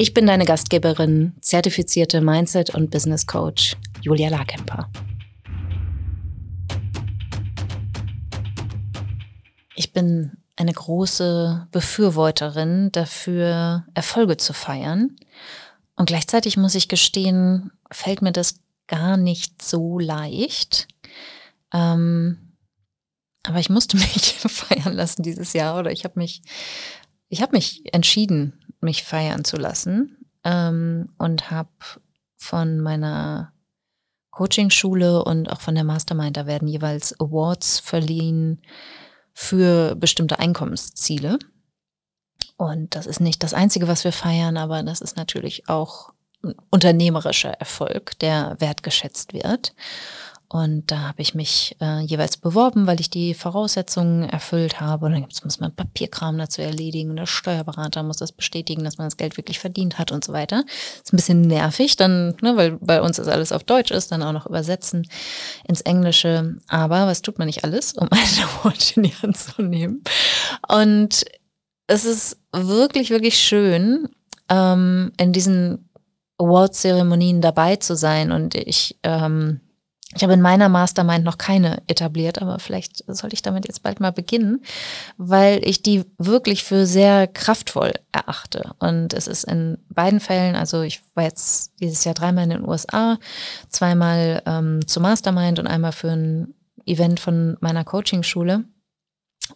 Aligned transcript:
Ich 0.00 0.14
bin 0.14 0.28
deine 0.28 0.44
Gastgeberin, 0.44 1.34
zertifizierte 1.40 2.20
Mindset- 2.20 2.72
und 2.72 2.88
Business 2.92 3.26
Coach 3.26 3.76
Julia 4.00 4.28
Larkemper. 4.28 4.88
Ich 9.74 9.92
bin 9.92 10.36
eine 10.54 10.72
große 10.72 11.66
Befürworterin 11.72 12.92
dafür, 12.92 13.86
Erfolge 13.94 14.36
zu 14.36 14.52
feiern. 14.52 15.16
Und 15.96 16.06
gleichzeitig 16.06 16.56
muss 16.56 16.76
ich 16.76 16.86
gestehen, 16.86 17.72
fällt 17.90 18.22
mir 18.22 18.30
das 18.32 18.60
gar 18.86 19.16
nicht 19.16 19.60
so 19.60 19.98
leicht. 19.98 20.86
Ähm, 21.74 22.54
aber 23.42 23.58
ich 23.58 23.68
musste 23.68 23.96
mich 23.96 24.34
feiern 24.46 24.94
lassen 24.94 25.24
dieses 25.24 25.54
Jahr 25.54 25.76
oder 25.76 25.90
ich 25.90 26.04
habe 26.04 26.20
mich, 26.20 26.42
ich 27.28 27.42
habe 27.42 27.56
mich 27.56 27.82
entschieden, 27.92 28.52
mich 28.80 29.04
feiern 29.04 29.44
zu 29.44 29.56
lassen 29.56 30.16
ähm, 30.44 31.14
und 31.18 31.50
habe 31.50 31.70
von 32.36 32.80
meiner 32.80 33.52
Coaching-Schule 34.30 35.24
und 35.24 35.50
auch 35.50 35.60
von 35.60 35.74
der 35.74 35.84
Mastermind, 35.84 36.36
da 36.36 36.46
werden 36.46 36.68
jeweils 36.68 37.18
Awards 37.20 37.80
verliehen 37.80 38.62
für 39.32 39.96
bestimmte 39.96 40.38
Einkommensziele. 40.38 41.38
Und 42.56 42.94
das 42.94 43.06
ist 43.06 43.20
nicht 43.20 43.42
das 43.42 43.54
Einzige, 43.54 43.88
was 43.88 44.04
wir 44.04 44.12
feiern, 44.12 44.56
aber 44.56 44.82
das 44.82 45.00
ist 45.00 45.16
natürlich 45.16 45.68
auch 45.68 46.12
ein 46.42 46.54
unternehmerischer 46.70 47.50
Erfolg, 47.50 48.18
der 48.20 48.56
wertgeschätzt 48.58 49.32
wird. 49.32 49.74
Und 50.50 50.90
da 50.90 51.08
habe 51.08 51.20
ich 51.20 51.34
mich 51.34 51.76
äh, 51.78 52.00
jeweils 52.00 52.38
beworben, 52.38 52.86
weil 52.86 53.00
ich 53.00 53.10
die 53.10 53.34
Voraussetzungen 53.34 54.22
erfüllt 54.22 54.80
habe. 54.80 55.04
Und 55.04 55.12
dann 55.12 55.26
muss 55.44 55.60
man 55.60 55.74
Papierkram 55.74 56.38
dazu 56.38 56.62
erledigen. 56.62 57.16
Der 57.16 57.26
Steuerberater 57.26 58.02
muss 58.02 58.16
das 58.16 58.32
bestätigen, 58.32 58.82
dass 58.82 58.96
man 58.96 59.08
das 59.08 59.18
Geld 59.18 59.36
wirklich 59.36 59.58
verdient 59.58 59.98
hat 59.98 60.10
und 60.10 60.24
so 60.24 60.32
weiter. 60.32 60.64
Ist 61.02 61.12
ein 61.12 61.18
bisschen 61.18 61.42
nervig, 61.42 61.96
dann, 61.96 62.34
ne, 62.40 62.56
weil 62.56 62.78
bei 62.80 63.02
uns 63.02 63.18
das 63.18 63.28
alles 63.28 63.52
auf 63.52 63.62
Deutsch 63.62 63.90
ist, 63.90 64.10
dann 64.10 64.22
auch 64.22 64.32
noch 64.32 64.46
übersetzen 64.46 65.06
ins 65.64 65.82
Englische. 65.82 66.56
Aber 66.66 67.06
was 67.06 67.20
tut 67.20 67.38
man 67.38 67.46
nicht 67.46 67.64
alles, 67.64 67.92
um 67.92 68.08
ein 68.10 68.44
Award 68.62 68.96
in 68.96 69.02
die 69.02 69.14
Hand 69.16 69.36
zu 69.36 69.60
nehmen? 69.60 70.02
Und 70.66 71.26
es 71.88 72.06
ist 72.06 72.38
wirklich, 72.52 73.10
wirklich 73.10 73.38
schön, 73.38 74.08
ähm, 74.48 75.12
in 75.18 75.34
diesen 75.34 75.90
Award-Zeremonien 76.38 77.42
dabei 77.42 77.76
zu 77.76 77.96
sein. 77.96 78.32
Und 78.32 78.54
ich 78.54 78.98
ähm, 79.02 79.60
ich 80.14 80.22
habe 80.22 80.32
in 80.32 80.40
meiner 80.40 80.70
Mastermind 80.70 81.22
noch 81.22 81.36
keine 81.36 81.82
etabliert, 81.86 82.40
aber 82.40 82.58
vielleicht 82.60 83.04
sollte 83.06 83.34
ich 83.34 83.42
damit 83.42 83.66
jetzt 83.66 83.82
bald 83.82 84.00
mal 84.00 84.10
beginnen, 84.10 84.62
weil 85.18 85.60
ich 85.62 85.82
die 85.82 86.04
wirklich 86.16 86.64
für 86.64 86.86
sehr 86.86 87.26
kraftvoll 87.26 87.92
erachte. 88.10 88.72
Und 88.78 89.12
es 89.12 89.26
ist 89.26 89.44
in 89.44 89.76
beiden 89.90 90.20
Fällen, 90.20 90.56
also 90.56 90.80
ich 90.80 91.02
war 91.14 91.24
jetzt 91.24 91.72
dieses 91.80 92.04
Jahr 92.04 92.14
dreimal 92.14 92.44
in 92.44 92.50
den 92.50 92.66
USA, 92.66 93.18
zweimal 93.68 94.42
ähm, 94.46 94.86
zur 94.86 95.02
Mastermind 95.02 95.58
und 95.58 95.66
einmal 95.66 95.92
für 95.92 96.10
ein 96.10 96.54
Event 96.86 97.20
von 97.20 97.58
meiner 97.60 97.84
Coaching-Schule, 97.84 98.64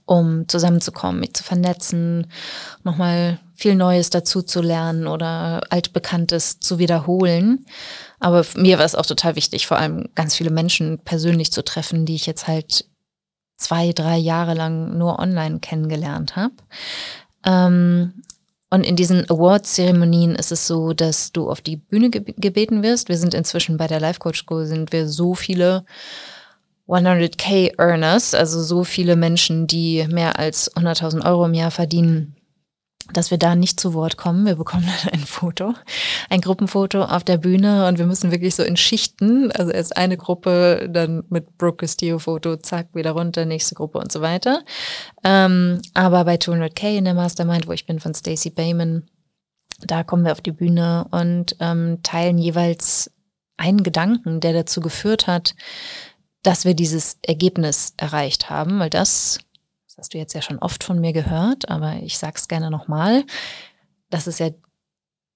um 0.04 0.48
zusammenzukommen, 0.48 1.20
mich 1.20 1.32
zu 1.32 1.44
vernetzen, 1.44 2.26
nochmal 2.84 3.38
viel 3.62 3.76
Neues 3.76 4.10
dazu 4.10 4.42
zu 4.42 4.60
lernen 4.60 5.06
oder 5.06 5.62
altbekanntes 5.70 6.58
zu 6.58 6.80
wiederholen. 6.80 7.64
Aber 8.18 8.44
mir 8.56 8.78
war 8.78 8.84
es 8.84 8.96
auch 8.96 9.06
total 9.06 9.36
wichtig, 9.36 9.68
vor 9.68 9.78
allem 9.78 10.08
ganz 10.16 10.34
viele 10.34 10.50
Menschen 10.50 10.98
persönlich 10.98 11.52
zu 11.52 11.62
treffen, 11.62 12.04
die 12.04 12.16
ich 12.16 12.26
jetzt 12.26 12.48
halt 12.48 12.86
zwei, 13.56 13.92
drei 13.92 14.16
Jahre 14.16 14.54
lang 14.54 14.98
nur 14.98 15.20
online 15.20 15.60
kennengelernt 15.60 16.34
habe. 16.34 16.54
Ähm, 17.46 18.22
und 18.68 18.84
in 18.84 18.96
diesen 18.96 19.30
Awards-Zeremonien 19.30 20.34
ist 20.34 20.50
es 20.50 20.66
so, 20.66 20.92
dass 20.92 21.30
du 21.30 21.48
auf 21.48 21.60
die 21.60 21.76
Bühne 21.76 22.10
ge 22.10 22.34
gebeten 22.36 22.82
wirst. 22.82 23.08
Wir 23.08 23.18
sind 23.18 23.32
inzwischen 23.32 23.76
bei 23.76 23.86
der 23.86 24.00
Life 24.00 24.18
Coach 24.18 24.40
School, 24.40 24.66
sind 24.66 24.92
wir 24.92 25.08
so 25.08 25.34
viele 25.34 25.84
100k 26.88 27.78
Earners, 27.78 28.34
also 28.34 28.60
so 28.60 28.82
viele 28.82 29.14
Menschen, 29.14 29.68
die 29.68 30.06
mehr 30.08 30.38
als 30.38 30.74
100.000 30.74 31.24
Euro 31.24 31.44
im 31.44 31.54
Jahr 31.54 31.70
verdienen, 31.70 32.34
dass 33.12 33.30
wir 33.30 33.38
da 33.38 33.54
nicht 33.54 33.78
zu 33.78 33.94
Wort 33.94 34.16
kommen. 34.16 34.46
Wir 34.46 34.56
bekommen 34.56 34.86
dann 35.04 35.12
ein 35.14 35.26
Foto, 35.26 35.74
ein 36.30 36.40
Gruppenfoto 36.40 37.04
auf 37.04 37.24
der 37.24 37.38
Bühne 37.38 37.86
und 37.86 37.98
wir 37.98 38.06
müssen 38.06 38.30
wirklich 38.30 38.54
so 38.54 38.62
in 38.62 38.76
Schichten, 38.76 39.50
also 39.52 39.70
erst 39.70 39.96
eine 39.96 40.16
Gruppe, 40.16 40.88
dann 40.90 41.24
mit 41.28 41.58
Brooke 41.58 41.78
Castillo 41.78 42.18
Foto, 42.18 42.56
zack, 42.56 42.94
wieder 42.94 43.12
runter, 43.12 43.44
nächste 43.44 43.74
Gruppe 43.74 43.98
und 43.98 44.12
so 44.12 44.20
weiter. 44.20 44.62
Ähm, 45.24 45.80
aber 45.94 46.24
bei 46.24 46.36
200k 46.36 46.96
in 46.96 47.04
der 47.04 47.14
Mastermind, 47.14 47.66
wo 47.66 47.72
ich 47.72 47.86
bin 47.86 48.00
von 48.00 48.14
Stacey 48.14 48.50
Bayman, 48.50 49.04
da 49.80 50.04
kommen 50.04 50.24
wir 50.24 50.32
auf 50.32 50.40
die 50.40 50.52
Bühne 50.52 51.06
und 51.10 51.56
ähm, 51.60 51.98
teilen 52.02 52.38
jeweils 52.38 53.10
einen 53.56 53.82
Gedanken, 53.82 54.40
der 54.40 54.52
dazu 54.52 54.80
geführt 54.80 55.26
hat, 55.26 55.54
dass 56.42 56.64
wir 56.64 56.74
dieses 56.74 57.18
Ergebnis 57.22 57.94
erreicht 57.96 58.50
haben, 58.50 58.78
weil 58.78 58.90
das 58.90 59.38
das 59.92 60.04
hast 60.04 60.14
du 60.14 60.18
jetzt 60.18 60.32
ja 60.32 60.40
schon 60.40 60.58
oft 60.58 60.84
von 60.84 61.00
mir 61.00 61.12
gehört, 61.12 61.68
aber 61.68 61.96
ich 61.96 62.16
sage 62.16 62.34
es 62.36 62.48
gerne 62.48 62.70
nochmal. 62.70 63.24
Das 64.08 64.26
ist 64.26 64.40
ja 64.40 64.48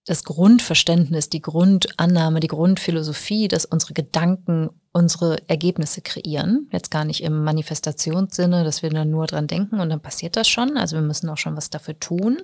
das 0.06 0.24
Grundverständnis, 0.24 1.28
die 1.28 1.42
Grundannahme, 1.42 2.40
die 2.40 2.46
Grundphilosophie, 2.46 3.48
dass 3.48 3.66
unsere 3.66 3.92
Gedanken 3.92 4.70
unsere 4.94 5.46
Ergebnisse 5.46 6.00
kreieren. 6.00 6.70
Jetzt 6.72 6.90
gar 6.90 7.04
nicht 7.04 7.22
im 7.22 7.44
Manifestationssinne, 7.44 8.64
dass 8.64 8.82
wir 8.82 8.88
dann 8.88 9.10
nur 9.10 9.26
dran 9.26 9.46
denken 9.46 9.78
und 9.78 9.90
dann 9.90 10.00
passiert 10.00 10.36
das 10.36 10.48
schon. 10.48 10.78
Also 10.78 10.96
wir 10.96 11.02
müssen 11.02 11.28
auch 11.28 11.36
schon 11.36 11.54
was 11.54 11.68
dafür 11.68 12.00
tun. 12.00 12.38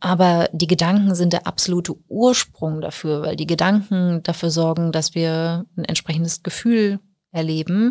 Aber 0.00 0.48
die 0.52 0.66
Gedanken 0.66 1.14
sind 1.14 1.34
der 1.34 1.46
absolute 1.46 1.94
Ursprung 2.08 2.80
dafür, 2.80 3.20
weil 3.20 3.36
die 3.36 3.46
Gedanken 3.46 4.22
dafür 4.22 4.50
sorgen, 4.50 4.92
dass 4.92 5.14
wir 5.14 5.66
ein 5.76 5.84
entsprechendes 5.84 6.42
Gefühl 6.42 7.00
erleben. 7.32 7.90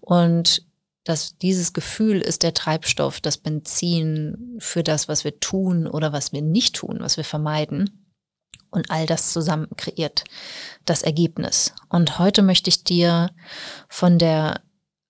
Und 0.00 0.64
dass 1.04 1.36
dieses 1.38 1.72
Gefühl 1.72 2.20
ist 2.20 2.42
der 2.42 2.54
Treibstoff, 2.54 3.20
das 3.20 3.38
Benzin 3.38 4.56
für 4.58 4.82
das, 4.82 5.06
was 5.06 5.24
wir 5.24 5.38
tun 5.38 5.86
oder 5.86 6.12
was 6.12 6.32
wir 6.32 6.42
nicht 6.42 6.76
tun, 6.76 6.98
was 7.00 7.16
wir 7.16 7.24
vermeiden. 7.24 8.04
Und 8.70 8.90
all 8.90 9.06
das 9.06 9.32
zusammen 9.32 9.68
kreiert 9.76 10.24
das 10.84 11.02
Ergebnis. 11.02 11.74
Und 11.88 12.18
heute 12.18 12.42
möchte 12.42 12.68
ich 12.70 12.82
dir 12.82 13.30
von 13.88 14.18
der 14.18 14.62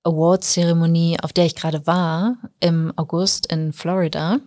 Awards-Zeremonie, 0.03 1.19
auf 1.22 1.33
der 1.33 1.47
ich 1.47 1.54
gerade 1.54 1.87
war, 1.87 2.37
im 2.60 2.93
August 2.97 3.47
in 3.47 3.72
Florida, 3.72 4.41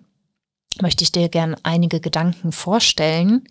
möchte 0.81 1.03
ich 1.03 1.12
dir 1.12 1.30
gern 1.30 1.56
einige 1.63 2.00
Gedanken 2.00 2.52
vorstellen, 2.52 3.47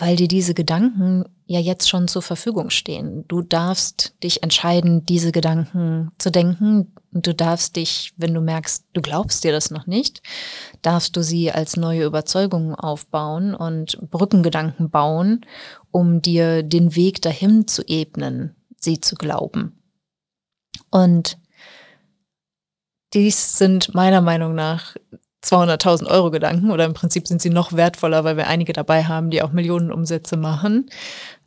weil 0.00 0.16
dir 0.16 0.28
diese 0.28 0.54
Gedanken 0.54 1.24
ja 1.46 1.60
jetzt 1.60 1.90
schon 1.90 2.08
zur 2.08 2.22
Verfügung 2.22 2.70
stehen. 2.70 3.26
Du 3.28 3.42
darfst 3.42 4.14
dich 4.24 4.42
entscheiden, 4.42 5.04
diese 5.04 5.30
Gedanken 5.30 6.10
zu 6.16 6.30
denken. 6.30 6.94
Du 7.12 7.34
darfst 7.34 7.76
dich, 7.76 8.14
wenn 8.16 8.32
du 8.32 8.40
merkst, 8.40 8.86
du 8.94 9.02
glaubst 9.02 9.44
dir 9.44 9.52
das 9.52 9.70
noch 9.70 9.86
nicht, 9.86 10.22
darfst 10.80 11.16
du 11.16 11.22
sie 11.22 11.52
als 11.52 11.76
neue 11.76 12.04
Überzeugungen 12.04 12.74
aufbauen 12.74 13.54
und 13.54 13.98
Brückengedanken 14.10 14.88
bauen, 14.88 15.42
um 15.90 16.22
dir 16.22 16.62
den 16.62 16.96
Weg 16.96 17.20
dahin 17.20 17.68
zu 17.68 17.82
ebnen, 17.86 18.56
sie 18.78 19.00
zu 19.00 19.16
glauben. 19.16 19.82
Und 20.90 21.36
dies 23.12 23.58
sind 23.58 23.94
meiner 23.94 24.22
Meinung 24.22 24.54
nach 24.54 24.96
200.000 25.44 26.06
Euro 26.06 26.30
Gedanken 26.30 26.70
oder 26.70 26.84
im 26.84 26.94
Prinzip 26.94 27.26
sind 27.26 27.40
sie 27.40 27.50
noch 27.50 27.72
wertvoller, 27.72 28.24
weil 28.24 28.36
wir 28.36 28.46
einige 28.46 28.72
dabei 28.72 29.04
haben, 29.04 29.30
die 29.30 29.42
auch 29.42 29.52
Millionen 29.52 29.90
Umsätze 29.92 30.36
machen. 30.36 30.90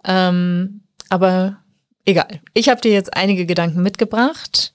Ähm, 0.04 0.82
aber 1.10 1.58
egal. 2.06 2.42
Ich 2.54 2.70
habe 2.70 2.82
dir 2.82 2.92
jetzt 2.92 3.16
einige 3.16 3.46
Gedanken 3.46 3.84
mitgebracht. 3.84 4.74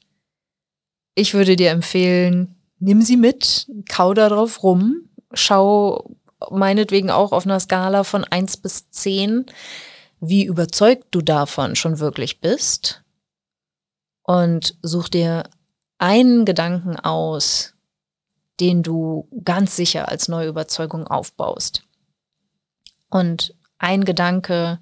Ich 1.14 1.34
würde 1.34 1.56
dir 1.56 1.70
empfehlen, 1.70 2.54
nimm 2.78 3.02
sie 3.02 3.16
mit, 3.16 3.66
kau 3.88 4.14
da 4.14 4.28
drauf 4.28 4.62
rum, 4.62 5.08
schau 5.32 6.14
meinetwegen 6.50 7.10
auch 7.10 7.32
auf 7.32 7.44
einer 7.44 7.58
Skala 7.58 8.04
von 8.04 8.24
eins 8.24 8.56
bis 8.56 8.90
zehn, 8.90 9.46
wie 10.20 10.44
überzeugt 10.44 11.06
du 11.10 11.20
davon 11.20 11.76
schon 11.76 11.98
wirklich 11.98 12.40
bist. 12.40 13.02
Und 14.22 14.76
such 14.82 15.08
dir 15.08 15.44
einen 15.98 16.44
Gedanken 16.44 16.96
aus, 16.96 17.74
den 18.60 18.82
du 18.82 19.28
ganz 19.44 19.76
sicher 19.76 20.08
als 20.08 20.28
neue 20.28 20.48
Überzeugung 20.48 21.06
aufbaust. 21.06 21.82
Und 23.10 23.54
ein 23.78 24.04
Gedanke, 24.04 24.80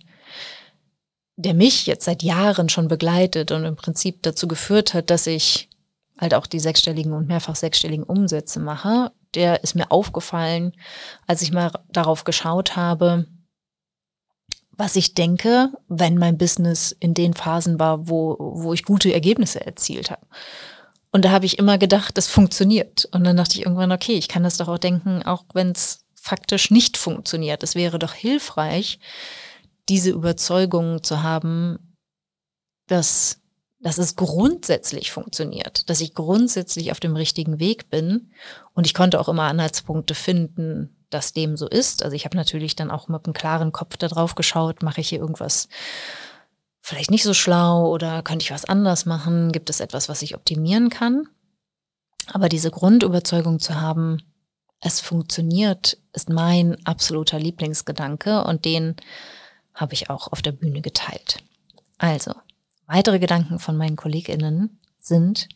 der 1.36 1.54
mich 1.54 1.86
jetzt 1.86 2.04
seit 2.04 2.22
Jahren 2.22 2.68
schon 2.68 2.88
begleitet 2.88 3.52
und 3.52 3.64
im 3.64 3.76
Prinzip 3.76 4.22
dazu 4.22 4.48
geführt 4.48 4.94
hat, 4.94 5.10
dass 5.10 5.26
ich 5.26 5.68
halt 6.18 6.34
auch 6.34 6.46
die 6.46 6.60
sechsstelligen 6.60 7.12
und 7.12 7.28
mehrfach 7.28 7.56
sechsstelligen 7.56 8.04
Umsätze 8.04 8.58
mache, 8.58 9.12
der 9.34 9.62
ist 9.62 9.74
mir 9.74 9.90
aufgefallen, 9.92 10.72
als 11.26 11.42
ich 11.42 11.52
mal 11.52 11.70
darauf 11.90 12.24
geschaut 12.24 12.74
habe, 12.74 13.26
was 14.72 14.96
ich 14.96 15.14
denke, 15.14 15.70
wenn 15.88 16.16
mein 16.16 16.38
Business 16.38 16.92
in 16.98 17.14
den 17.14 17.34
Phasen 17.34 17.78
war, 17.78 18.08
wo, 18.08 18.36
wo 18.38 18.72
ich 18.72 18.84
gute 18.84 19.12
Ergebnisse 19.12 19.64
erzielt 19.64 20.10
habe. 20.10 20.26
Und 21.16 21.24
da 21.24 21.30
habe 21.30 21.46
ich 21.46 21.58
immer 21.58 21.78
gedacht, 21.78 22.18
das 22.18 22.28
funktioniert. 22.28 23.08
Und 23.10 23.24
dann 23.24 23.38
dachte 23.38 23.54
ich 23.54 23.64
irgendwann, 23.64 23.90
okay, 23.90 24.18
ich 24.18 24.28
kann 24.28 24.42
das 24.42 24.58
doch 24.58 24.68
auch 24.68 24.76
denken, 24.76 25.22
auch 25.22 25.46
wenn 25.54 25.70
es 25.70 26.04
faktisch 26.14 26.70
nicht 26.70 26.98
funktioniert. 26.98 27.62
Es 27.62 27.74
wäre 27.74 27.98
doch 27.98 28.12
hilfreich, 28.12 28.98
diese 29.88 30.10
Überzeugung 30.10 31.02
zu 31.02 31.22
haben, 31.22 31.96
dass, 32.86 33.40
dass 33.80 33.96
es 33.96 34.16
grundsätzlich 34.16 35.10
funktioniert, 35.10 35.88
dass 35.88 36.02
ich 36.02 36.12
grundsätzlich 36.12 36.92
auf 36.92 37.00
dem 37.00 37.16
richtigen 37.16 37.58
Weg 37.58 37.88
bin. 37.88 38.30
Und 38.74 38.84
ich 38.84 38.92
konnte 38.92 39.18
auch 39.18 39.30
immer 39.30 39.44
Anhaltspunkte 39.44 40.14
finden, 40.14 41.02
dass 41.08 41.32
dem 41.32 41.56
so 41.56 41.66
ist. 41.66 42.02
Also 42.02 42.14
ich 42.14 42.26
habe 42.26 42.36
natürlich 42.36 42.76
dann 42.76 42.90
auch 42.90 43.08
mit 43.08 43.24
einem 43.24 43.32
klaren 43.32 43.72
Kopf 43.72 43.96
da 43.96 44.08
drauf 44.08 44.34
geschaut, 44.34 44.82
mache 44.82 45.00
ich 45.00 45.08
hier 45.08 45.20
irgendwas 45.20 45.68
vielleicht 46.86 47.10
nicht 47.10 47.24
so 47.24 47.34
schlau 47.34 47.90
oder 47.90 48.22
könnte 48.22 48.44
ich 48.44 48.52
was 48.52 48.64
anders 48.64 49.06
machen? 49.06 49.50
Gibt 49.50 49.70
es 49.70 49.80
etwas, 49.80 50.08
was 50.08 50.22
ich 50.22 50.36
optimieren 50.36 50.88
kann? 50.88 51.28
Aber 52.28 52.48
diese 52.48 52.70
Grundüberzeugung 52.70 53.58
zu 53.58 53.80
haben, 53.80 54.22
es 54.80 55.00
funktioniert, 55.00 55.98
ist 56.12 56.28
mein 56.28 56.76
absoluter 56.86 57.40
Lieblingsgedanke 57.40 58.44
und 58.44 58.64
den 58.64 58.94
habe 59.74 59.94
ich 59.94 60.10
auch 60.10 60.30
auf 60.30 60.42
der 60.42 60.52
Bühne 60.52 60.80
geteilt. 60.80 61.42
Also, 61.98 62.32
weitere 62.86 63.18
Gedanken 63.18 63.58
von 63.58 63.76
meinen 63.76 63.96
KollegInnen 63.96 64.78
sind, 65.00 65.48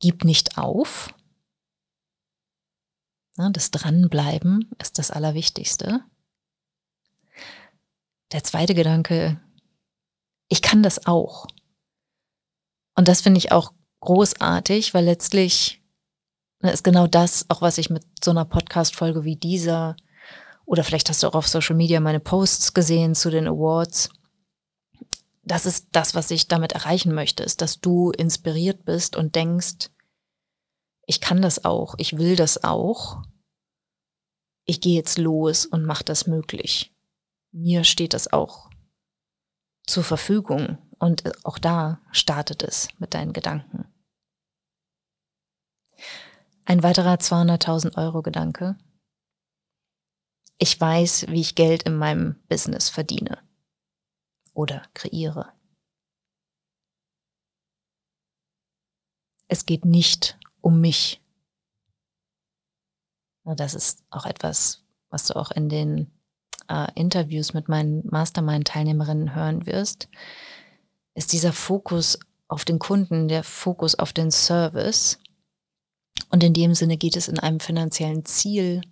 gib 0.00 0.22
nicht 0.22 0.58
auf. 0.58 1.14
Das 3.36 3.70
Dranbleiben 3.70 4.70
ist 4.78 4.98
das 4.98 5.10
Allerwichtigste. 5.10 6.00
Der 8.32 8.44
zweite 8.44 8.74
Gedanke, 8.74 9.40
ich 10.48 10.62
kann 10.62 10.82
das 10.82 11.06
auch. 11.06 11.46
Und 12.94 13.08
das 13.08 13.20
finde 13.20 13.38
ich 13.38 13.52
auch 13.52 13.72
großartig, 14.00 14.94
weil 14.94 15.04
letztlich 15.04 15.78
Ne, 16.60 16.72
ist 16.72 16.82
genau 16.82 17.06
das, 17.06 17.46
auch 17.48 17.62
was 17.62 17.78
ich 17.78 17.88
mit 17.88 18.04
so 18.22 18.32
einer 18.32 18.44
Podcast-Folge 18.44 19.24
wie 19.24 19.36
dieser, 19.36 19.94
oder 20.64 20.82
vielleicht 20.82 21.08
hast 21.08 21.22
du 21.22 21.28
auch 21.28 21.34
auf 21.34 21.46
Social 21.46 21.76
Media 21.76 22.00
meine 22.00 22.20
Posts 22.20 22.74
gesehen 22.74 23.14
zu 23.14 23.30
den 23.30 23.46
Awards. 23.46 24.10
Das 25.44 25.66
ist 25.66 25.88
das, 25.92 26.14
was 26.14 26.30
ich 26.30 26.48
damit 26.48 26.72
erreichen 26.72 27.14
möchte, 27.14 27.44
ist, 27.44 27.62
dass 27.62 27.80
du 27.80 28.10
inspiriert 28.10 28.84
bist 28.84 29.16
und 29.16 29.36
denkst, 29.36 29.90
ich 31.06 31.20
kann 31.20 31.40
das 31.40 31.64
auch, 31.64 31.94
ich 31.96 32.18
will 32.18 32.36
das 32.36 32.64
auch. 32.64 33.22
Ich 34.66 34.80
gehe 34.82 34.96
jetzt 34.96 35.16
los 35.16 35.64
und 35.64 35.86
mache 35.86 36.04
das 36.04 36.26
möglich. 36.26 36.92
Mir 37.52 37.84
steht 37.84 38.12
das 38.12 38.30
auch 38.30 38.67
zur 39.88 40.04
Verfügung 40.04 40.78
und 40.98 41.44
auch 41.44 41.58
da 41.58 42.00
startet 42.12 42.62
es 42.62 42.88
mit 42.98 43.14
deinen 43.14 43.32
Gedanken. 43.32 43.86
Ein 46.64 46.82
weiterer 46.82 47.14
200.000 47.14 47.96
Euro 47.96 48.22
Gedanke. 48.22 48.76
Ich 50.58 50.78
weiß, 50.78 51.28
wie 51.28 51.40
ich 51.40 51.54
Geld 51.54 51.84
in 51.84 51.96
meinem 51.96 52.36
Business 52.48 52.90
verdiene 52.90 53.38
oder 54.52 54.82
kreiere. 54.92 55.52
Es 59.46 59.64
geht 59.64 59.84
nicht 59.86 60.38
um 60.60 60.80
mich. 60.80 61.22
Das 63.44 63.72
ist 63.72 64.04
auch 64.10 64.26
etwas, 64.26 64.84
was 65.08 65.26
du 65.26 65.36
auch 65.36 65.50
in 65.50 65.70
den 65.70 66.17
äh, 66.68 66.86
Interviews 66.94 67.54
mit 67.54 67.68
meinen 67.68 68.06
Mastermind-Teilnehmerinnen 68.10 69.34
hören 69.34 69.66
wirst, 69.66 70.08
ist 71.14 71.32
dieser 71.32 71.52
Fokus 71.52 72.18
auf 72.46 72.64
den 72.64 72.78
Kunden, 72.78 73.28
der 73.28 73.44
Fokus 73.44 73.94
auf 73.94 74.12
den 74.12 74.30
Service 74.30 75.18
und 76.30 76.42
in 76.42 76.54
dem 76.54 76.74
Sinne 76.74 76.96
geht 76.96 77.16
es 77.16 77.28
in 77.28 77.38
einem 77.38 77.60
finanziellen 77.60 78.24
Ziel 78.24 78.82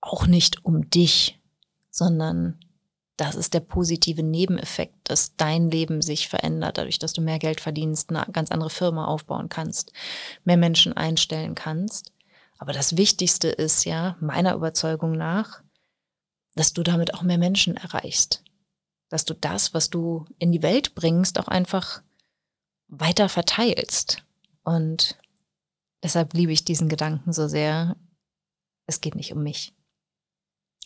auch 0.00 0.26
nicht 0.26 0.64
um 0.64 0.90
dich, 0.90 1.38
sondern 1.90 2.58
das 3.16 3.34
ist 3.34 3.54
der 3.54 3.60
positive 3.60 4.22
Nebeneffekt, 4.22 4.96
dass 5.04 5.36
dein 5.36 5.70
Leben 5.70 6.02
sich 6.02 6.28
verändert, 6.28 6.78
dadurch, 6.78 6.98
dass 6.98 7.12
du 7.12 7.20
mehr 7.20 7.38
Geld 7.38 7.60
verdienst, 7.60 8.10
eine 8.10 8.24
ganz 8.32 8.50
andere 8.50 8.70
Firma 8.70 9.04
aufbauen 9.04 9.48
kannst, 9.48 9.92
mehr 10.44 10.56
Menschen 10.56 10.94
einstellen 10.94 11.54
kannst. 11.54 12.12
Aber 12.58 12.72
das 12.72 12.96
Wichtigste 12.96 13.48
ist 13.48 13.84
ja, 13.84 14.16
meiner 14.20 14.54
Überzeugung 14.54 15.12
nach, 15.12 15.61
dass 16.54 16.72
du 16.72 16.82
damit 16.82 17.14
auch 17.14 17.22
mehr 17.22 17.38
Menschen 17.38 17.76
erreichst. 17.76 18.42
Dass 19.08 19.24
du 19.24 19.34
das, 19.34 19.74
was 19.74 19.90
du 19.90 20.26
in 20.38 20.52
die 20.52 20.62
Welt 20.62 20.94
bringst, 20.94 21.38
auch 21.38 21.48
einfach 21.48 22.02
weiter 22.88 23.28
verteilst. 23.28 24.24
Und 24.62 25.18
Deshalb 26.02 26.34
liebe 26.34 26.52
ich 26.52 26.64
diesen 26.64 26.88
Gedanken 26.88 27.32
so 27.32 27.46
sehr. 27.46 27.96
Es 28.86 29.00
geht 29.00 29.14
nicht 29.14 29.32
um 29.32 29.42
mich. 29.42 29.72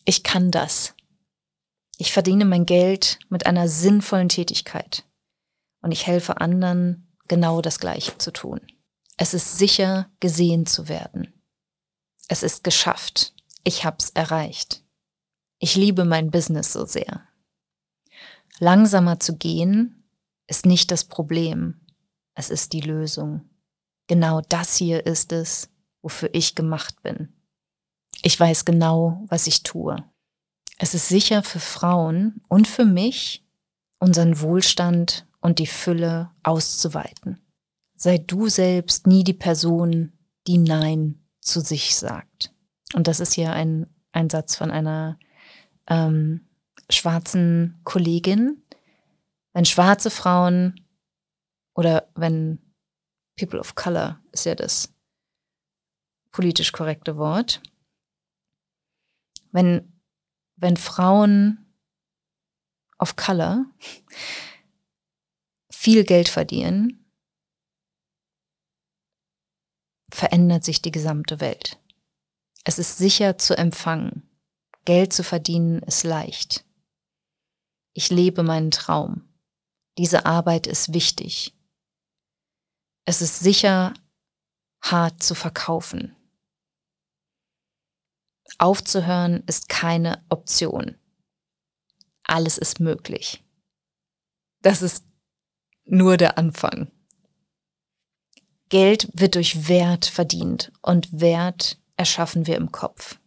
Ich 0.04 0.22
kann 0.22 0.50
das. 0.50 0.94
Ich 1.98 2.12
verdiene 2.12 2.44
mein 2.44 2.66
Geld 2.66 3.18
mit 3.30 3.46
einer 3.46 3.68
sinnvollen 3.68 4.28
Tätigkeit. 4.28 5.04
Und 5.80 5.92
ich 5.92 6.06
helfe 6.06 6.40
anderen, 6.40 7.08
genau 7.28 7.62
das 7.62 7.80
Gleiche 7.80 8.18
zu 8.18 8.30
tun. 8.30 8.60
Es 9.16 9.32
ist 9.32 9.56
sicher, 9.56 10.10
gesehen 10.20 10.66
zu 10.66 10.88
werden. 10.88 11.32
Es 12.28 12.42
ist 12.42 12.62
geschafft. 12.62 13.34
Ich 13.64 13.84
hab's 13.84 14.10
erreicht. 14.10 14.84
Ich 15.58 15.76
liebe 15.76 16.04
mein 16.04 16.30
Business 16.30 16.72
so 16.72 16.84
sehr. 16.84 17.22
Langsamer 18.58 19.20
zu 19.20 19.36
gehen 19.36 20.04
ist 20.46 20.66
nicht 20.66 20.90
das 20.90 21.04
Problem. 21.04 21.80
Es 22.34 22.50
ist 22.50 22.72
die 22.72 22.80
Lösung. 22.80 23.48
Genau 24.06 24.40
das 24.48 24.76
hier 24.76 25.06
ist 25.06 25.32
es, 25.32 25.70
wofür 26.02 26.30
ich 26.32 26.54
gemacht 26.54 27.02
bin. 27.02 27.32
Ich 28.22 28.38
weiß 28.38 28.64
genau, 28.64 29.24
was 29.28 29.46
ich 29.46 29.62
tue. 29.62 29.96
Es 30.78 30.94
ist 30.94 31.08
sicher 31.08 31.42
für 31.42 31.60
Frauen 31.60 32.40
und 32.48 32.68
für 32.68 32.84
mich, 32.84 33.44
unseren 33.98 34.40
Wohlstand 34.40 35.26
und 35.40 35.58
die 35.58 35.66
Fülle 35.66 36.30
auszuweiten. 36.42 37.40
Sei 37.96 38.18
du 38.18 38.48
selbst 38.48 39.06
nie 39.06 39.24
die 39.24 39.32
Person, 39.32 40.12
die 40.46 40.58
Nein 40.58 41.26
zu 41.40 41.60
sich 41.60 41.96
sagt. 41.96 42.52
Und 42.94 43.08
das 43.08 43.20
ist 43.20 43.32
hier 43.32 43.52
ein, 43.52 43.86
ein 44.12 44.28
Satz 44.28 44.54
von 44.54 44.70
einer 44.70 45.18
ähm, 45.88 46.46
schwarzen 46.90 47.80
Kollegin. 47.84 48.62
Wenn 49.52 49.64
schwarze 49.64 50.10
Frauen 50.10 50.86
oder 51.74 52.08
wenn 52.14 52.58
People 53.36 53.60
of 53.60 53.74
Color 53.74 54.20
ist 54.32 54.46
ja 54.46 54.54
das 54.54 54.94
politisch 56.30 56.72
korrekte 56.72 57.16
Wort. 57.16 57.62
Wenn, 59.52 60.00
wenn 60.56 60.76
Frauen 60.76 61.66
of 62.98 63.16
Color 63.16 63.66
viel 65.70 66.04
Geld 66.04 66.28
verdienen, 66.28 67.06
verändert 70.10 70.64
sich 70.64 70.82
die 70.82 70.90
gesamte 70.90 71.40
Welt. 71.40 71.78
Es 72.64 72.78
ist 72.78 72.98
sicher 72.98 73.38
zu 73.38 73.56
empfangen. 73.56 74.25
Geld 74.86 75.12
zu 75.12 75.24
verdienen 75.24 75.82
ist 75.82 76.04
leicht. 76.04 76.64
Ich 77.92 78.08
lebe 78.08 78.42
meinen 78.42 78.70
Traum. 78.70 79.28
Diese 79.98 80.26
Arbeit 80.26 80.68
ist 80.68 80.94
wichtig. 80.94 81.54
Es 83.04 83.20
ist 83.20 83.40
sicher 83.40 83.94
hart 84.80 85.22
zu 85.22 85.34
verkaufen. 85.34 86.14
Aufzuhören 88.58 89.42
ist 89.46 89.68
keine 89.68 90.24
Option. 90.28 90.96
Alles 92.22 92.56
ist 92.56 92.78
möglich. 92.78 93.42
Das 94.62 94.82
ist 94.82 95.04
nur 95.84 96.16
der 96.16 96.38
Anfang. 96.38 96.92
Geld 98.68 99.08
wird 99.14 99.34
durch 99.34 99.68
Wert 99.68 100.06
verdient 100.06 100.72
und 100.80 101.20
Wert 101.20 101.80
erschaffen 101.96 102.46
wir 102.46 102.56
im 102.56 102.70
Kopf. 102.70 103.18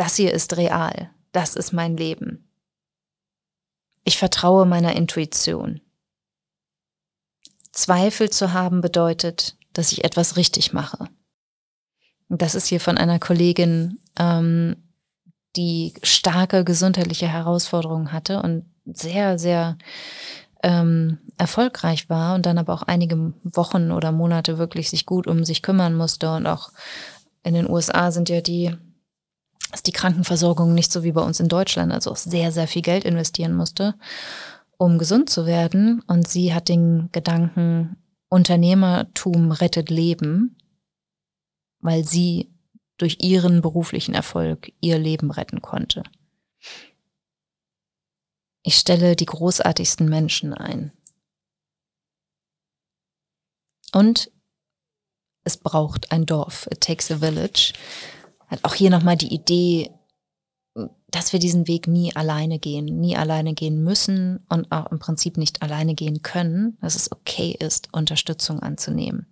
Das 0.00 0.16
hier 0.16 0.32
ist 0.32 0.56
real. 0.56 1.10
Das 1.30 1.56
ist 1.56 1.74
mein 1.74 1.94
Leben. 1.94 2.48
Ich 4.02 4.16
vertraue 4.16 4.64
meiner 4.64 4.96
Intuition. 4.96 5.82
Zweifel 7.70 8.30
zu 8.30 8.54
haben 8.54 8.80
bedeutet, 8.80 9.58
dass 9.74 9.92
ich 9.92 10.02
etwas 10.02 10.38
richtig 10.38 10.72
mache. 10.72 11.10
Das 12.30 12.54
ist 12.54 12.68
hier 12.68 12.80
von 12.80 12.96
einer 12.96 13.18
Kollegin, 13.18 13.98
ähm, 14.18 14.76
die 15.54 15.92
starke 16.02 16.64
gesundheitliche 16.64 17.28
Herausforderungen 17.28 18.10
hatte 18.10 18.40
und 18.40 18.64
sehr, 18.86 19.38
sehr 19.38 19.76
ähm, 20.62 21.18
erfolgreich 21.36 22.08
war 22.08 22.36
und 22.36 22.46
dann 22.46 22.56
aber 22.56 22.72
auch 22.72 22.84
einige 22.84 23.34
Wochen 23.44 23.90
oder 23.90 24.12
Monate 24.12 24.56
wirklich 24.56 24.88
sich 24.88 25.04
gut 25.04 25.26
um 25.26 25.44
sich 25.44 25.60
kümmern 25.60 25.94
musste 25.94 26.32
und 26.36 26.46
auch 26.46 26.70
in 27.42 27.52
den 27.52 27.68
USA 27.68 28.10
sind 28.12 28.30
ja 28.30 28.40
die 28.40 28.78
die 29.90 29.92
Krankenversorgung 29.92 30.72
nicht 30.72 30.92
so 30.92 31.02
wie 31.02 31.10
bei 31.10 31.20
uns 31.20 31.40
in 31.40 31.48
Deutschland, 31.48 31.90
also 31.90 32.12
auch 32.12 32.16
sehr, 32.16 32.52
sehr 32.52 32.68
viel 32.68 32.82
Geld 32.82 33.04
investieren 33.04 33.54
musste, 33.54 33.96
um 34.78 34.98
gesund 34.98 35.28
zu 35.28 35.46
werden. 35.46 36.00
Und 36.06 36.28
sie 36.28 36.54
hat 36.54 36.68
den 36.68 37.08
Gedanken, 37.10 37.96
Unternehmertum 38.28 39.50
rettet 39.50 39.90
Leben, 39.90 40.56
weil 41.80 42.04
sie 42.04 42.54
durch 42.98 43.16
ihren 43.20 43.62
beruflichen 43.62 44.14
Erfolg 44.14 44.72
ihr 44.80 44.96
Leben 44.96 45.32
retten 45.32 45.60
konnte. 45.60 46.04
Ich 48.62 48.76
stelle 48.76 49.16
die 49.16 49.26
großartigsten 49.26 50.08
Menschen 50.08 50.54
ein. 50.54 50.92
Und 53.92 54.30
es 55.42 55.56
braucht 55.56 56.12
ein 56.12 56.26
Dorf. 56.26 56.68
It 56.70 56.80
takes 56.80 57.10
a 57.10 57.16
village. 57.18 57.72
Auch 58.62 58.74
hier 58.74 58.90
nochmal 58.90 59.16
die 59.16 59.32
Idee, 59.32 59.90
dass 61.10 61.32
wir 61.32 61.40
diesen 61.40 61.66
Weg 61.66 61.86
nie 61.86 62.14
alleine 62.14 62.58
gehen, 62.58 62.84
nie 62.84 63.16
alleine 63.16 63.54
gehen 63.54 63.82
müssen 63.82 64.44
und 64.48 64.70
auch 64.70 64.90
im 64.90 64.98
Prinzip 64.98 65.36
nicht 65.36 65.62
alleine 65.62 65.94
gehen 65.94 66.22
können, 66.22 66.78
dass 66.80 66.94
es 66.94 67.10
okay 67.10 67.56
ist, 67.58 67.88
Unterstützung 67.92 68.60
anzunehmen. 68.60 69.26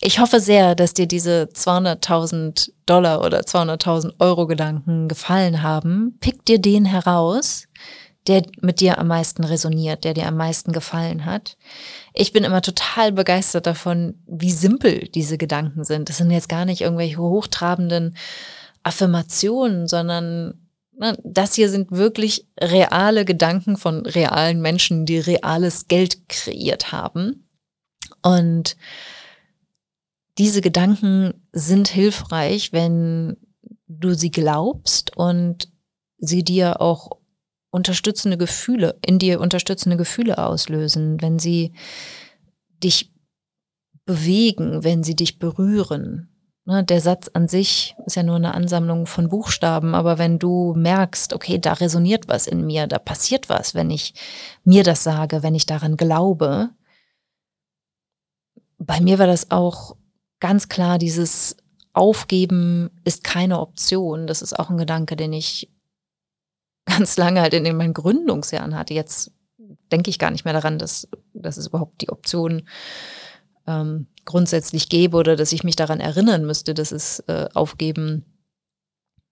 Ich 0.00 0.18
hoffe 0.18 0.40
sehr, 0.40 0.74
dass 0.74 0.94
dir 0.94 1.06
diese 1.06 1.48
200.000 1.52 2.72
Dollar 2.86 3.22
oder 3.22 3.40
200.000 3.40 4.14
Euro 4.18 4.46
Gedanken 4.46 5.08
gefallen 5.08 5.62
haben. 5.62 6.16
Pick 6.20 6.44
dir 6.44 6.60
den 6.60 6.84
heraus, 6.84 7.66
der 8.26 8.42
mit 8.60 8.80
dir 8.80 8.98
am 8.98 9.08
meisten 9.08 9.44
resoniert, 9.44 10.04
der 10.04 10.14
dir 10.14 10.26
am 10.26 10.36
meisten 10.36 10.72
gefallen 10.72 11.24
hat. 11.24 11.56
Ich 12.16 12.32
bin 12.32 12.44
immer 12.44 12.62
total 12.62 13.10
begeistert 13.10 13.66
davon, 13.66 14.22
wie 14.26 14.52
simpel 14.52 15.08
diese 15.08 15.36
Gedanken 15.36 15.82
sind. 15.82 16.08
Das 16.08 16.18
sind 16.18 16.30
jetzt 16.30 16.48
gar 16.48 16.64
nicht 16.64 16.80
irgendwelche 16.80 17.18
hochtrabenden 17.18 18.16
Affirmationen, 18.84 19.88
sondern 19.88 20.68
ne, 20.96 21.18
das 21.24 21.54
hier 21.54 21.68
sind 21.68 21.90
wirklich 21.90 22.46
reale 22.60 23.24
Gedanken 23.24 23.76
von 23.76 24.06
realen 24.06 24.62
Menschen, 24.62 25.06
die 25.06 25.18
reales 25.18 25.88
Geld 25.88 26.28
kreiert 26.28 26.92
haben. 26.92 27.48
Und 28.22 28.76
diese 30.38 30.60
Gedanken 30.60 31.34
sind 31.52 31.88
hilfreich, 31.88 32.72
wenn 32.72 33.36
du 33.88 34.14
sie 34.14 34.30
glaubst 34.30 35.16
und 35.16 35.68
sie 36.18 36.44
dir 36.44 36.80
auch 36.80 37.10
unterstützende 37.74 38.38
Gefühle, 38.38 38.98
in 39.04 39.18
dir 39.18 39.40
unterstützende 39.40 39.96
Gefühle 39.96 40.38
auslösen, 40.38 41.20
wenn 41.20 41.40
sie 41.40 41.72
dich 42.82 43.12
bewegen, 44.06 44.84
wenn 44.84 45.02
sie 45.02 45.16
dich 45.16 45.40
berühren. 45.40 46.28
Ne, 46.66 46.84
der 46.84 47.00
Satz 47.00 47.28
an 47.34 47.48
sich 47.48 47.94
ist 48.06 48.14
ja 48.14 48.22
nur 48.22 48.36
eine 48.36 48.54
Ansammlung 48.54 49.06
von 49.06 49.28
Buchstaben, 49.28 49.94
aber 49.94 50.18
wenn 50.18 50.38
du 50.38 50.72
merkst, 50.74 51.34
okay, 51.34 51.58
da 51.58 51.74
resoniert 51.74 52.28
was 52.28 52.46
in 52.46 52.64
mir, 52.64 52.86
da 52.86 52.98
passiert 52.98 53.48
was, 53.48 53.74
wenn 53.74 53.90
ich 53.90 54.14
mir 54.62 54.84
das 54.84 55.02
sage, 55.02 55.42
wenn 55.42 55.54
ich 55.54 55.66
daran 55.66 55.96
glaube. 55.96 56.70
Bei 58.78 59.00
mir 59.00 59.18
war 59.18 59.26
das 59.26 59.50
auch 59.50 59.96
ganz 60.38 60.68
klar, 60.68 60.98
dieses 60.98 61.56
Aufgeben 61.92 62.90
ist 63.04 63.24
keine 63.24 63.60
Option. 63.60 64.26
Das 64.26 64.42
ist 64.42 64.58
auch 64.58 64.70
ein 64.70 64.78
Gedanke, 64.78 65.16
den 65.16 65.32
ich 65.32 65.73
ganz 66.86 67.16
lange 67.16 67.40
halt 67.40 67.54
in 67.54 67.76
meinen 67.76 67.94
Gründungsjahren 67.94 68.76
hatte. 68.76 68.94
Jetzt 68.94 69.32
denke 69.90 70.10
ich 70.10 70.18
gar 70.18 70.30
nicht 70.30 70.44
mehr 70.44 70.54
daran, 70.54 70.78
dass, 70.78 71.08
dass 71.32 71.56
es 71.56 71.68
überhaupt 71.68 72.00
die 72.00 72.10
Option 72.10 72.68
ähm, 73.66 74.06
grundsätzlich 74.24 74.88
gäbe 74.88 75.16
oder 75.16 75.36
dass 75.36 75.52
ich 75.52 75.64
mich 75.64 75.76
daran 75.76 76.00
erinnern 76.00 76.44
müsste, 76.44 76.74
dass 76.74 76.92
es 76.92 77.20
äh, 77.20 77.48
Aufgeben 77.54 78.24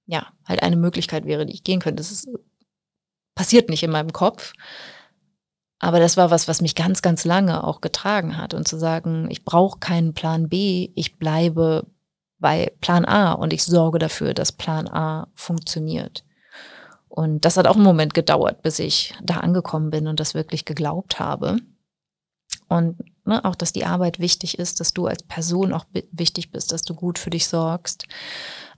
ja 0.06 0.32
halt 0.44 0.62
eine 0.62 0.76
Möglichkeit 0.76 1.24
wäre, 1.26 1.46
die 1.46 1.54
ich 1.54 1.64
gehen 1.64 1.80
könnte. 1.80 2.02
Das 2.02 2.10
ist, 2.10 2.28
passiert 3.34 3.68
nicht 3.70 3.82
in 3.82 3.90
meinem 3.90 4.12
Kopf. 4.12 4.52
Aber 5.78 5.98
das 5.98 6.16
war 6.16 6.30
was, 6.30 6.46
was 6.46 6.60
mich 6.60 6.76
ganz, 6.76 7.02
ganz 7.02 7.24
lange 7.24 7.64
auch 7.64 7.80
getragen 7.80 8.38
hat. 8.38 8.54
Und 8.54 8.68
zu 8.68 8.78
sagen, 8.78 9.28
ich 9.30 9.44
brauche 9.44 9.80
keinen 9.80 10.14
Plan 10.14 10.48
B, 10.48 10.90
ich 10.94 11.18
bleibe 11.18 11.86
bei 12.38 12.72
Plan 12.80 13.04
A 13.04 13.32
und 13.32 13.52
ich 13.52 13.64
sorge 13.64 13.98
dafür, 13.98 14.32
dass 14.34 14.52
Plan 14.52 14.86
A 14.86 15.28
funktioniert. 15.34 16.24
Und 17.12 17.44
das 17.44 17.58
hat 17.58 17.66
auch 17.66 17.76
einen 17.76 17.84
Moment 17.84 18.14
gedauert, 18.14 18.62
bis 18.62 18.78
ich 18.78 19.12
da 19.22 19.36
angekommen 19.36 19.90
bin 19.90 20.06
und 20.06 20.18
das 20.18 20.32
wirklich 20.32 20.64
geglaubt 20.64 21.20
habe. 21.20 21.58
Und 22.68 22.96
ne, 23.26 23.44
auch, 23.44 23.54
dass 23.54 23.74
die 23.74 23.84
Arbeit 23.84 24.18
wichtig 24.18 24.58
ist, 24.58 24.80
dass 24.80 24.94
du 24.94 25.06
als 25.06 25.22
Person 25.22 25.74
auch 25.74 25.84
wichtig 26.10 26.52
bist, 26.52 26.72
dass 26.72 26.80
du 26.80 26.94
gut 26.94 27.18
für 27.18 27.28
dich 27.28 27.48
sorgst. 27.48 28.06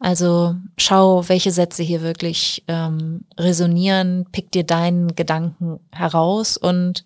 Also 0.00 0.56
schau, 0.76 1.28
welche 1.28 1.52
Sätze 1.52 1.84
hier 1.84 2.02
wirklich 2.02 2.64
ähm, 2.66 3.24
resonieren, 3.38 4.26
pick 4.32 4.50
dir 4.50 4.64
deinen 4.64 5.14
Gedanken 5.14 5.78
heraus 5.92 6.56
und 6.56 7.04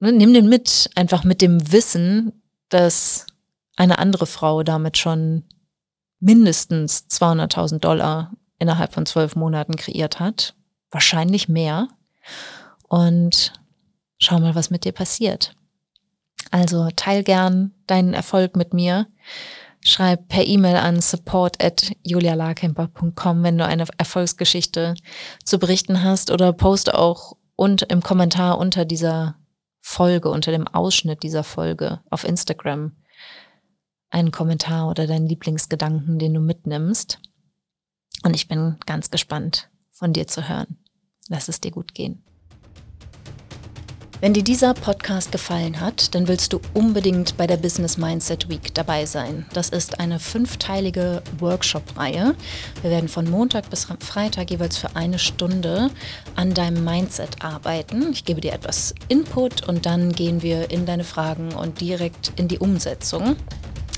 ne, 0.00 0.10
nimm 0.10 0.34
den 0.34 0.48
mit, 0.48 0.90
einfach 0.96 1.22
mit 1.22 1.40
dem 1.40 1.70
Wissen, 1.70 2.42
dass 2.70 3.26
eine 3.76 4.00
andere 4.00 4.26
Frau 4.26 4.64
damit 4.64 4.98
schon 4.98 5.44
mindestens 6.18 7.06
200.000 7.08 7.78
Dollar 7.78 8.32
innerhalb 8.62 8.94
von 8.94 9.04
zwölf 9.04 9.36
Monaten 9.36 9.76
kreiert 9.76 10.20
hat. 10.20 10.54
Wahrscheinlich 10.90 11.48
mehr. 11.48 11.88
Und 12.88 13.52
schau 14.18 14.38
mal, 14.38 14.54
was 14.54 14.70
mit 14.70 14.84
dir 14.84 14.92
passiert. 14.92 15.54
Also 16.50 16.88
teil 16.96 17.22
gern 17.22 17.72
deinen 17.86 18.14
Erfolg 18.14 18.56
mit 18.56 18.72
mir. 18.72 19.06
Schreib 19.84 20.28
per 20.28 20.46
E-Mail 20.46 20.76
an 20.76 21.00
support 21.00 21.62
at 21.62 21.92
julialarkemper.com, 22.04 23.42
wenn 23.42 23.58
du 23.58 23.66
eine 23.66 23.86
Erfolgsgeschichte 23.98 24.94
zu 25.44 25.58
berichten 25.58 26.04
hast 26.04 26.30
oder 26.30 26.52
poste 26.52 26.96
auch 26.96 27.36
und 27.56 27.82
im 27.82 28.02
Kommentar 28.02 28.58
unter 28.58 28.84
dieser 28.84 29.36
Folge, 29.80 30.30
unter 30.30 30.52
dem 30.52 30.68
Ausschnitt 30.68 31.24
dieser 31.24 31.42
Folge 31.42 32.00
auf 32.10 32.24
Instagram 32.24 32.92
einen 34.10 34.30
Kommentar 34.30 34.88
oder 34.88 35.06
deinen 35.06 35.26
Lieblingsgedanken, 35.26 36.18
den 36.18 36.34
du 36.34 36.40
mitnimmst. 36.40 37.18
Und 38.22 38.34
ich 38.34 38.48
bin 38.48 38.76
ganz 38.86 39.10
gespannt, 39.10 39.68
von 39.90 40.12
dir 40.12 40.26
zu 40.26 40.48
hören. 40.48 40.78
Lass 41.28 41.48
es 41.48 41.60
dir 41.60 41.70
gut 41.70 41.94
gehen. 41.94 42.22
Wenn 44.22 44.34
dir 44.34 44.44
dieser 44.44 44.72
Podcast 44.72 45.32
gefallen 45.32 45.80
hat, 45.80 46.14
dann 46.14 46.28
willst 46.28 46.52
du 46.52 46.60
unbedingt 46.74 47.36
bei 47.36 47.48
der 47.48 47.56
Business 47.56 47.98
Mindset 47.98 48.48
Week 48.48 48.72
dabei 48.72 49.04
sein. 49.04 49.46
Das 49.52 49.68
ist 49.68 49.98
eine 49.98 50.20
fünfteilige 50.20 51.24
Workshop-Reihe. 51.40 52.36
Wir 52.82 52.90
werden 52.92 53.08
von 53.08 53.28
Montag 53.28 53.68
bis 53.68 53.88
Freitag 53.98 54.52
jeweils 54.52 54.78
für 54.78 54.94
eine 54.94 55.18
Stunde 55.18 55.90
an 56.36 56.54
deinem 56.54 56.84
Mindset 56.84 57.44
arbeiten. 57.44 58.12
Ich 58.12 58.24
gebe 58.24 58.40
dir 58.40 58.52
etwas 58.52 58.94
Input 59.08 59.68
und 59.68 59.86
dann 59.86 60.12
gehen 60.12 60.40
wir 60.40 60.70
in 60.70 60.86
deine 60.86 61.02
Fragen 61.02 61.52
und 61.54 61.80
direkt 61.80 62.32
in 62.36 62.46
die 62.46 62.60
Umsetzung. 62.60 63.34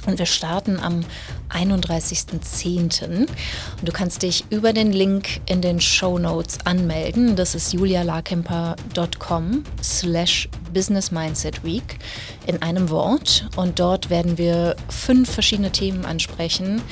Und 0.06 0.18
wir 0.18 0.26
starten 0.26 0.78
am 0.80 1.04
31.10. 1.50 3.20
Und 3.20 3.28
du 3.82 3.92
kannst 3.92 4.23
dich 4.23 4.44
über 4.50 4.73
den 4.73 4.92
Link 4.92 5.40
in 5.46 5.61
den 5.62 5.80
Show 5.80 6.18
Notes 6.18 6.58
anmelden. 6.64 7.37
Das 7.37 7.54
ist 7.54 7.73
julialarkemper.com 7.73 9.64
slash 9.82 10.49
Business 10.75 11.11
Mindset 11.11 11.64
Week 11.64 11.99
in 12.47 12.61
einem 12.61 12.90
Wort. 12.90 13.49
Und 13.57 13.78
dort 13.78 14.11
werden 14.11 14.37
wir 14.37 14.76
fünf 14.90 15.31
verschiedene 15.31 15.73
Themen 15.73 16.04
ansprechen 16.04 16.83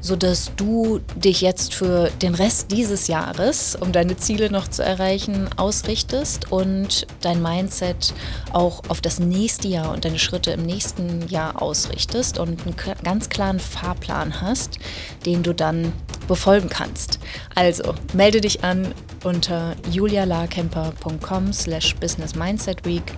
sodass 0.00 0.52
du 0.56 1.00
dich 1.14 1.40
jetzt 1.40 1.74
für 1.74 2.10
den 2.22 2.34
Rest 2.34 2.72
dieses 2.72 3.06
Jahres, 3.06 3.76
um 3.76 3.92
deine 3.92 4.16
Ziele 4.16 4.50
noch 4.50 4.68
zu 4.68 4.82
erreichen, 4.82 5.48
ausrichtest 5.56 6.50
und 6.50 7.06
dein 7.20 7.42
Mindset 7.42 8.14
auch 8.52 8.82
auf 8.88 9.00
das 9.00 9.18
nächste 9.18 9.68
Jahr 9.68 9.92
und 9.92 10.04
deine 10.04 10.18
Schritte 10.18 10.52
im 10.52 10.64
nächsten 10.64 11.28
Jahr 11.28 11.60
ausrichtest 11.60 12.38
und 12.38 12.60
einen 12.66 12.76
ganz 13.04 13.28
klaren 13.28 13.60
Fahrplan 13.60 14.40
hast, 14.40 14.78
den 15.26 15.42
du 15.42 15.54
dann 15.54 15.92
befolgen 16.30 16.68
kannst. 16.68 17.18
Also 17.56 17.94
melde 18.14 18.40
dich 18.40 18.62
an 18.62 18.94
unter 19.24 19.74
julialarkemper.com 19.90 21.52
slash 21.52 21.96
business 21.96 22.36
mindset 22.36 22.86
week 22.86 23.12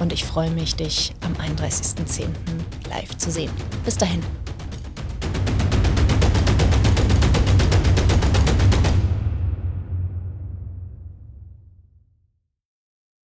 und 0.00 0.12
ich 0.12 0.22
freue 0.22 0.50
mich, 0.50 0.76
dich 0.76 1.14
am 1.22 1.32
31.10. 1.32 2.28
live 2.90 3.16
zu 3.16 3.30
sehen. 3.30 3.50
Bis 3.86 3.96
dahin. 3.96 4.22